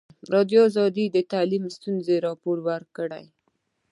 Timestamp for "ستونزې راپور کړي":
1.75-3.25